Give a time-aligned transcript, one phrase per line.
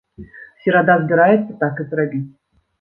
[0.63, 2.27] Серада збіраецца так і зрабіць.